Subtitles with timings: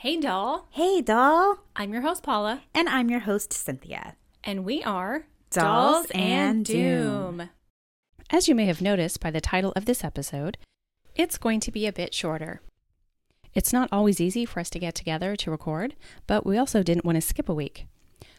[0.00, 0.68] Hey, doll.
[0.70, 1.58] Hey, doll.
[1.74, 2.62] I'm your host, Paula.
[2.72, 4.14] And I'm your host, Cynthia.
[4.44, 7.50] And we are Dolls and Doom.
[8.30, 10.56] As you may have noticed by the title of this episode,
[11.16, 12.62] it's going to be a bit shorter.
[13.54, 15.96] It's not always easy for us to get together to record,
[16.28, 17.88] but we also didn't want to skip a week.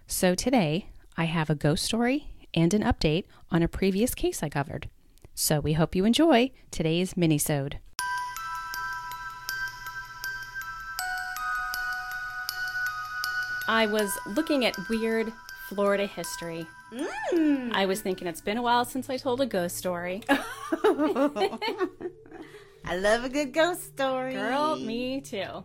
[0.07, 4.47] So today, I have a ghost story and an update on a previous case I
[4.47, 4.87] covered.
[5.35, 7.79] So we hope you enjoy today's mini-sode.
[13.69, 15.31] I was looking at weird
[15.67, 16.65] Florida history.
[17.31, 17.71] Mm.
[17.71, 20.23] I was thinking it's been a while since I told a ghost story.
[20.29, 21.59] I
[22.95, 24.33] love a good ghost story.
[24.33, 25.63] Girl, me too.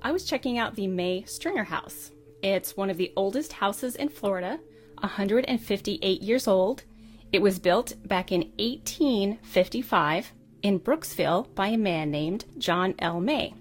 [0.00, 2.12] I was checking out the May Stringer House.
[2.40, 4.60] It's one of the oldest houses in Florida,
[5.00, 6.84] 158 years old.
[7.32, 13.20] It was built back in 1855 in Brooksville by a man named John L.
[13.20, 13.54] May.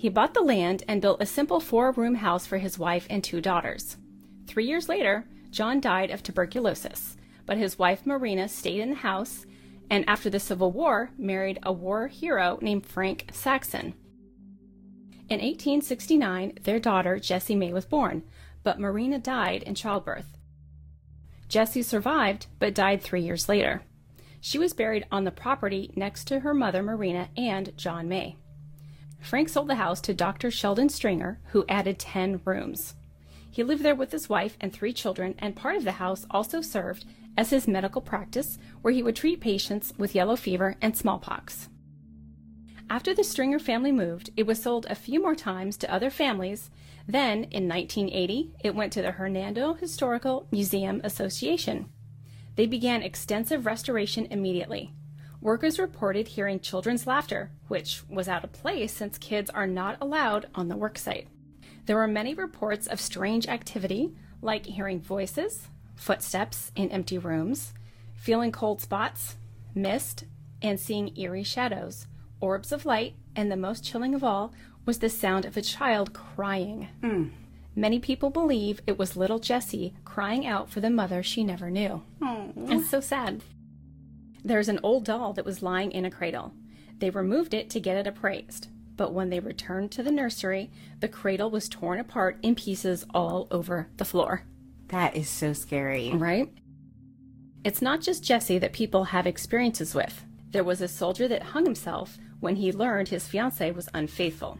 [0.00, 3.22] He bought the land and built a simple four room house for his wife and
[3.22, 3.98] two daughters.
[4.46, 9.44] Three years later, John died of tuberculosis, but his wife Marina stayed in the house
[9.90, 13.92] and after the Civil War married a war hero named Frank Saxon.
[15.28, 18.22] In 1869, their daughter Jessie May was born,
[18.62, 20.38] but Marina died in childbirth.
[21.46, 23.82] Jessie survived but died three years later.
[24.40, 28.38] She was buried on the property next to her mother Marina and John May.
[29.20, 30.50] Frank sold the house to Dr.
[30.50, 32.94] Sheldon Stringer, who added 10 rooms.
[33.50, 36.60] He lived there with his wife and three children, and part of the house also
[36.60, 37.04] served
[37.36, 41.68] as his medical practice, where he would treat patients with yellow fever and smallpox.
[42.88, 46.70] After the Stringer family moved, it was sold a few more times to other families.
[47.06, 51.88] Then, in 1980, it went to the Hernando Historical Museum Association.
[52.56, 54.92] They began extensive restoration immediately.
[55.40, 60.46] Workers reported hearing children's laughter, which was out of place since kids are not allowed
[60.54, 61.26] on the worksite.
[61.86, 67.72] There were many reports of strange activity, like hearing voices, footsteps in empty rooms,
[68.14, 69.36] feeling cold spots,
[69.74, 70.24] mist,
[70.60, 72.06] and seeing eerie shadows,
[72.40, 74.52] orbs of light, and the most chilling of all
[74.84, 76.88] was the sound of a child crying.
[77.02, 77.30] Mm.
[77.74, 82.02] Many people believe it was little Jessie crying out for the mother she never knew.
[82.20, 82.70] Aww.
[82.70, 83.42] It's so sad.
[84.44, 86.54] There's an old doll that was lying in a cradle.
[86.98, 90.70] They removed it to get it appraised, but when they returned to the nursery,
[91.00, 94.44] the cradle was torn apart in pieces all over the floor.
[94.88, 96.10] That is so scary.
[96.12, 96.52] Right?
[97.64, 100.24] It's not just Jessie that people have experiences with.
[100.50, 104.58] There was a soldier that hung himself when he learned his fiancee was unfaithful.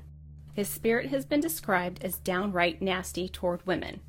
[0.54, 4.00] His spirit has been described as downright nasty toward women.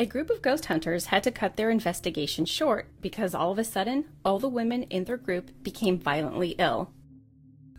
[0.00, 3.64] A group of ghost hunters had to cut their investigation short because all of a
[3.64, 6.90] sudden, all the women in their group became violently ill.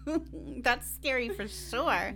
[0.62, 2.14] That's scary for sure.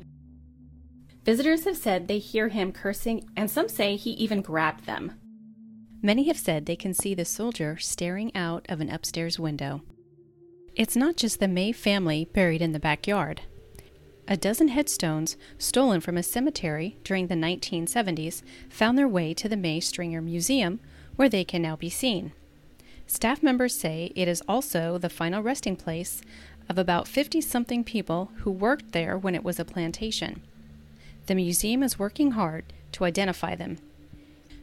[1.23, 5.13] Visitors have said they hear him cursing, and some say he even grabbed them.
[6.03, 9.81] Many have said they can see the soldier staring out of an upstairs window.
[10.75, 13.41] It's not just the May family buried in the backyard.
[14.27, 19.57] A dozen headstones stolen from a cemetery during the 1970s found their way to the
[19.57, 20.79] May Stringer Museum,
[21.15, 22.31] where they can now be seen.
[23.05, 26.23] Staff members say it is also the final resting place
[26.67, 30.41] of about 50 something people who worked there when it was a plantation.
[31.27, 33.77] The museum is working hard to identify them.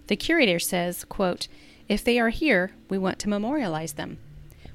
[0.08, 1.46] The curator says, quote,
[1.88, 4.18] If they are here, we want to memorialize them.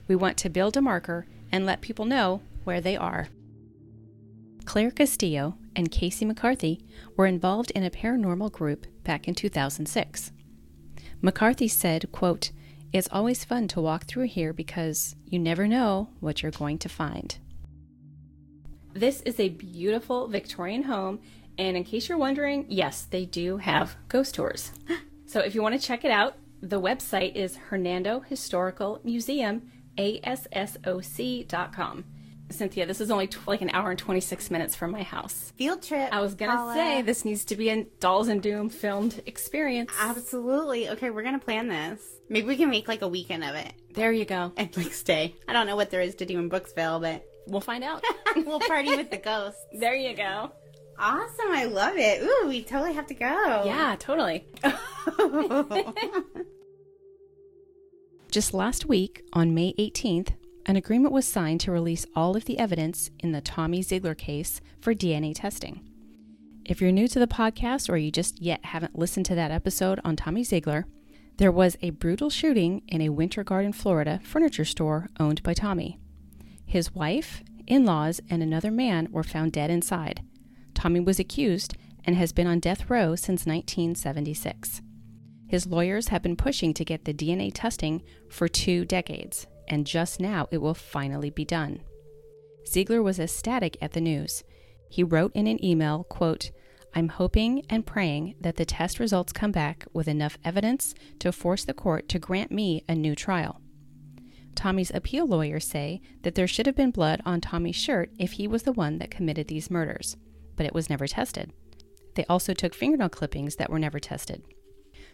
[0.08, 3.28] We want to build a marker and let people know where they are.
[4.68, 6.82] Claire Castillo and Casey McCarthy
[7.16, 10.34] were involved in a paranormal group back in 2006.
[11.22, 12.52] McCarthy said, quote,
[12.92, 16.90] It's always fun to walk through here because you never know what you're going to
[16.90, 17.38] find.
[18.94, 21.22] This is a beautiful Victorian home,
[21.58, 24.74] and in case you're wondering, yes, they do have ghost tours.
[25.26, 31.46] so if you want to check it out, the website is Hernando Historical Museum, ASSOC.com.
[32.50, 35.52] Cynthia, this is only t- like an hour and 26 minutes from my house.
[35.58, 36.10] Field trip.
[36.14, 39.92] I was going to say this needs to be a Dolls and Doom filmed experience.
[40.00, 40.90] Absolutely.
[40.90, 42.02] Okay, we're going to plan this.
[42.30, 43.74] Maybe we can make like a weekend of it.
[43.94, 44.52] There you go.
[44.58, 45.36] And like stay.
[45.48, 48.04] I don't know what there is to do in Brooksville, but we'll find out.
[48.36, 49.62] we'll party with the ghosts.
[49.74, 50.52] There you go.
[51.00, 51.52] Awesome.
[51.52, 52.24] I love it.
[52.24, 53.64] Ooh, we totally have to go.
[53.66, 54.46] Yeah, totally.
[58.32, 60.30] Just last week, on May 18th,
[60.68, 64.60] an agreement was signed to release all of the evidence in the Tommy Zeigler case
[64.82, 65.80] for DNA testing.
[66.66, 70.02] If you're new to the podcast or you just yet haven't listened to that episode
[70.04, 70.84] on Tommy Zeigler,
[71.38, 76.00] there was a brutal shooting in a Winter Garden, Florida furniture store owned by Tommy.
[76.66, 80.22] His wife, in laws, and another man were found dead inside.
[80.74, 84.82] Tommy was accused and has been on death row since 1976.
[85.48, 90.20] His lawyers have been pushing to get the DNA testing for two decades, and just
[90.20, 91.82] now it will finally be done.
[92.68, 94.44] Zeigler was ecstatic at the news.
[94.90, 96.52] He wrote in an email, quote,
[96.94, 101.64] I'm hoping and praying that the test results come back with enough evidence to force
[101.64, 103.62] the court to grant me a new trial.
[104.56, 108.48] Tommy's appeal lawyers say that there should have been blood on Tommy's shirt if he
[108.48, 110.18] was the one that committed these murders,
[110.56, 111.54] but it was never tested.
[112.16, 114.44] They also took fingernail clippings that were never tested.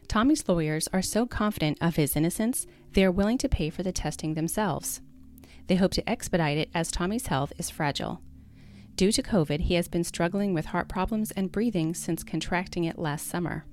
[0.08, 3.92] Tommy's lawyers are so confident of his innocence, they are willing to pay for the
[3.92, 5.02] testing themselves.
[5.68, 8.22] They hope to expedite it as Tommy's health is fragile.
[8.96, 13.00] Due to COVID, he has been struggling with heart problems and breathing since contracting it
[13.00, 13.66] last summer.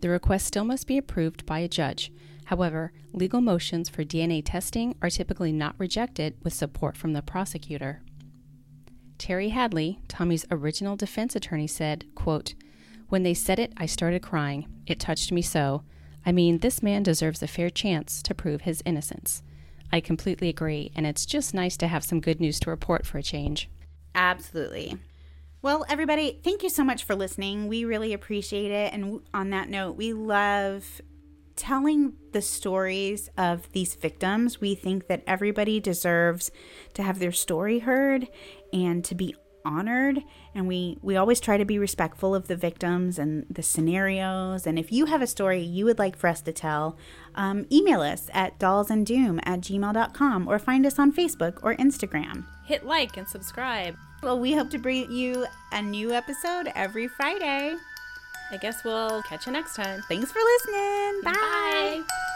[0.00, 2.12] The request still must be approved by a judge.
[2.46, 8.02] However, legal motions for DNA testing are typically not rejected with support from the prosecutor.
[9.18, 12.54] Terry Hadley, Tommy's original defense attorney, said, quote,
[13.08, 14.66] When they said it, I started crying.
[14.86, 15.82] It touched me so.
[16.26, 19.42] I mean, this man deserves a fair chance to prove his innocence.
[19.90, 23.16] I completely agree, and it's just nice to have some good news to report for
[23.18, 23.70] a change.
[24.14, 24.98] Absolutely.
[25.62, 27.66] Well, everybody, thank you so much for listening.
[27.66, 28.92] We really appreciate it.
[28.92, 31.00] And on that note, we love
[31.56, 34.60] telling the stories of these victims.
[34.60, 36.50] We think that everybody deserves
[36.94, 38.28] to have their story heard
[38.72, 39.34] and to be
[39.68, 40.24] honored
[40.54, 44.66] and we we always try to be respectful of the victims and the scenarios.
[44.66, 46.96] And if you have a story you would like for us to tell
[47.34, 52.46] um, email us at dollsanddoom at gmail.com or find us on facebook or instagram.
[52.66, 53.96] Hit like and subscribe.
[54.22, 57.76] Well we hope to bring you a new episode every friday.
[58.50, 60.02] I guess we'll catch you next time.
[60.08, 61.20] Thanks for listening.
[61.22, 61.32] Bye.
[61.32, 62.27] bye.